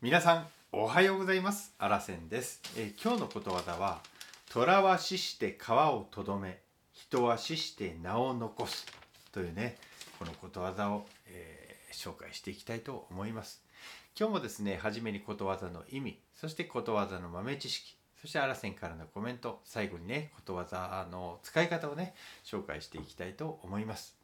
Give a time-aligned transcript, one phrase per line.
[0.00, 1.74] 皆さんおはようございます。
[1.76, 3.98] あらせんです、えー今日のことわざは
[4.48, 6.60] 虎は死して川をとどめ
[6.92, 8.86] 人は死して名を残す。
[9.32, 9.76] というね
[10.20, 13.60] このことわざを、えー紹介していきたいと思います。
[14.16, 24.16] 今日もですね初めにことわざの意味そしてことわざの豆知識そしてあらせんからのコメント最後にねことわざの使い方をね紹介していきたいと思います。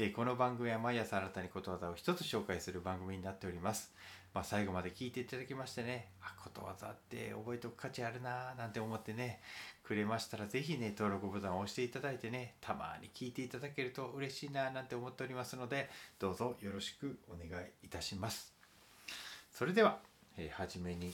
[0.00, 3.92] えこの番組は毎朝新たにことわざを一つ紹介する番組になっております。
[4.34, 9.40] まあ、最後まで聞いていただきましてね、あ、ことわざって覚えておく価値あるなぁなんて思ってね、
[9.84, 18.52] くれましたらぜひね、登録ボタンを押していただいてね、たまに聞いていただけると嬉しいなぁなんて思っておりますので、どうぞよろしくお願いいたします。
[19.52, 19.98] それでは、
[20.38, 21.08] えーはじめに、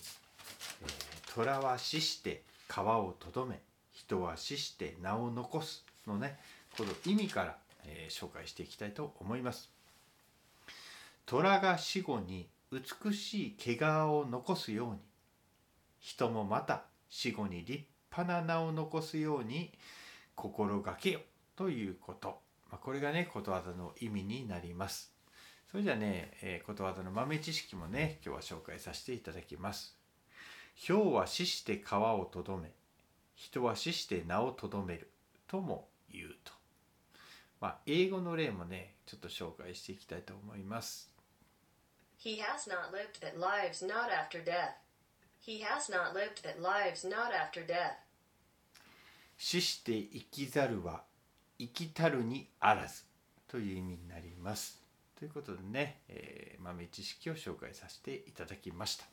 [0.82, 3.60] えー虎は死して川をとどめ
[3.92, 6.36] 人は死して名を残すのね
[6.76, 9.70] この意味から、えー紹介していきたいと思います
[11.26, 14.98] 虎が死後に美しい毛皮を残すように
[16.00, 19.72] 人もまた死後に立派な名を残すように
[20.34, 21.20] 心がけよ
[21.56, 25.12] ということ、まあ、これがねことわざの意味になります。
[25.70, 29.98] それじゃあね、えーことわざの豆知識もね今日は紹介させていただきます
[30.86, 32.72] 氷は死して川をとどめ
[33.34, 35.10] 人は死して名をとどめる
[35.46, 36.52] とも言うと。
[37.60, 41.17] まあ英語の例もねちょっと紹介していきたいと思います。
[42.18, 44.74] He has not lived that lives not after death.
[45.38, 47.94] He has not lived that lives not after death.
[49.36, 51.04] 死して生きざるは
[51.58, 53.04] 生きたるにあらず
[53.46, 54.80] という意味になります
[55.16, 59.04] ということでね、えー豆知識を紹介させていただきました、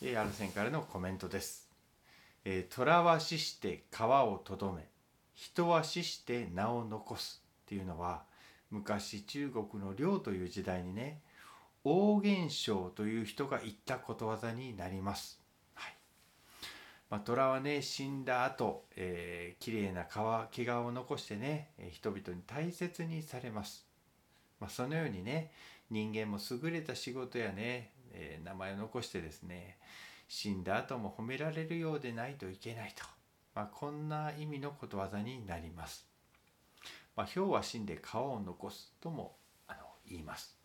[0.00, 1.68] えー、アルセンからのコメントです、
[2.44, 4.86] えー虎は死して川をとどめ
[5.34, 8.22] 人は死して名を残すっていうのは
[8.70, 11.20] 昔中国の梁という時代にね
[11.86, 15.38] 王元将という人が言ったことわざになります、
[15.74, 15.92] はい。
[17.10, 20.14] まあ、虎はね死んだ後、えー、綺麗な皮
[20.50, 23.86] 毛皮を残してねえ人々に大切にされます、
[24.60, 25.52] まあ、そのようにね
[25.90, 29.76] 人間も優れた仕事やね、えー名前を残してですね
[30.26, 33.04] 死んだ後も褒められるようでないといけないと、
[33.54, 36.06] まあ、こんな意味のことわざになります、
[37.14, 39.36] まあ、は死んで皮を残すとも
[39.68, 40.63] あの言います。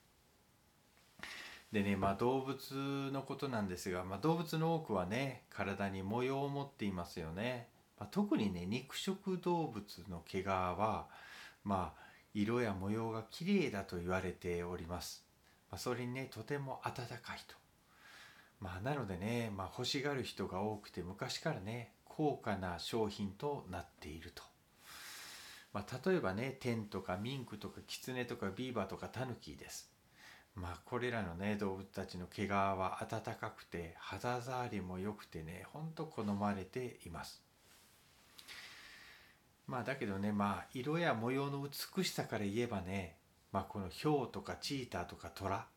[1.72, 7.68] でねまあ動物のことなんですが、まあ、動物の多くはね体に模様を持っていますよね、
[8.00, 11.08] まあ、特にね肉食動物の毛皮は
[11.64, 12.02] まあ
[12.34, 15.26] 色や模様が綺麗だと言われております、
[15.72, 17.56] まあ、それにねとても温かいと。
[18.60, 24.44] まあなのでね、まあ、欲しがる人が多くて昔からね高価な商品となっていると、
[25.72, 29.90] まあ、例えばねテンとかミンクとかキツネとかビーバーとかタヌキです。
[30.56, 37.42] まあこれらのね動物たちの毛皮は暖かくて肌触りも良くてねほんと好まれています。
[39.68, 41.66] まあだけどねまあ色や模様の
[41.96, 43.18] 美しさから言えばね
[43.52, 45.68] まあこのヒョウとかチーターとかトラ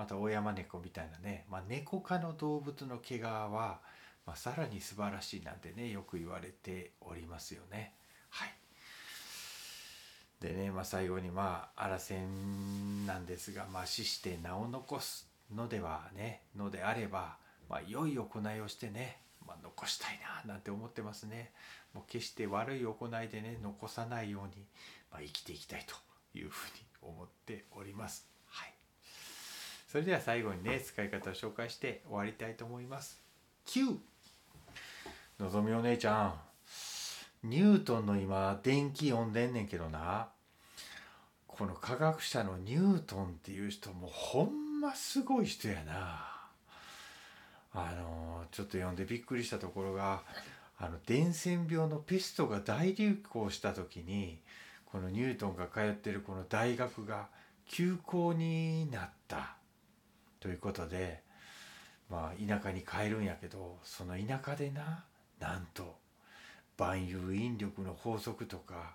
[0.00, 3.82] またオヤマネコみたいなね、まあ、猫科の動物の毛皮は、
[4.24, 7.92] まあ、さらに素晴らしいなんてねよく言われておりますよね。
[8.30, 8.59] はい。
[10.40, 17.36] でね、まあ、最後にまあ荒線なんですが、まあ、死して名を残すのではねのであれば、
[17.68, 21.52] まあ、良い行いをしてね、まあ、残したいななんて思ってますね。
[21.92, 24.64] もう決して悪い行いでね残さないように、
[25.10, 25.94] まあ、生きていきたいと
[26.38, 28.26] いうふうに思っております。
[28.48, 28.72] はい。
[29.88, 33.20] それでは最後にね使い方を紹介して終わりたいと思います。
[33.66, 33.96] 9
[35.38, 36.49] のぞみお姉ちゃん。
[37.42, 40.28] ニュートンの今電気読んでんねんけどな。
[41.46, 46.26] この科学者のニュートンっていう人もほんますごい人やな。
[47.72, 50.22] あのちょっと読んでびっくりしたところが
[50.78, 54.38] あの伝染病のペストが大流行した時に
[54.86, 57.28] このニュートンが通ってるこの大学が
[57.66, 59.54] 休校になった。
[60.40, 61.22] ということで
[62.10, 65.04] まあ田舎に帰るんやけどその田舎でな
[65.38, 65.96] なんと
[66.80, 68.94] 万有引力の法則とか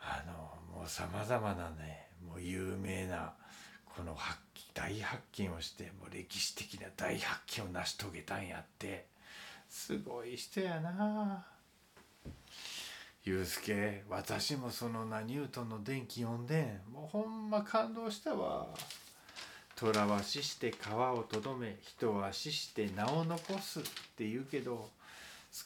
[0.00, 3.34] あのもうさまざまなねもう有名な
[3.84, 4.40] この発
[4.72, 9.06] 大発見をしてもう歴史的な大発見を成し遂げたんやって
[9.70, 11.46] すごい人やな。
[13.24, 18.68] ゆうすけ私もそのなニュートンの電気読んでもうほんま感動したわ。
[19.74, 23.82] 虎は死して川をとどめ人は死して名を残すっ
[24.16, 24.88] て言うけど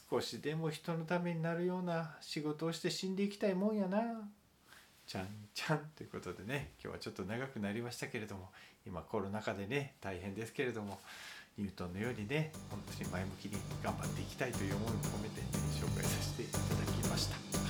[0.09, 3.99] 少しでも人のためになるような仕事をして死んでいきたいもんやな。
[5.05, 8.47] ちゃんちゃんということでね今日はちょっと長くなりましたけれども
[8.87, 10.99] 今コロナ禍でね大変ですけれども
[11.57, 17.60] ニュートンのようにね本当に前向きに頑張っていきたいという思いを込めて、ね、紹介させていただきました。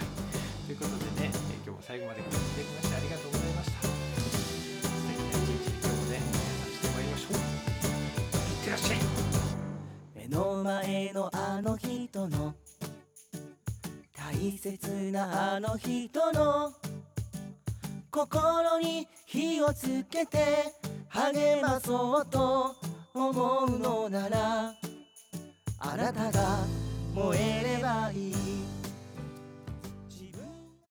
[10.41, 12.55] の前のあの人の。
[14.17, 16.73] 大切なあの人の。
[18.09, 20.73] 心に火をつけて
[21.09, 22.75] 励まそうと
[23.13, 24.73] 思うのなら
[25.79, 26.57] あなたが
[27.13, 28.80] 燃えればいい。